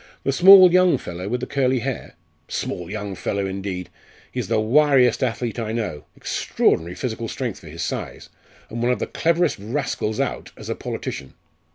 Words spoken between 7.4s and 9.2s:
for his size and one of the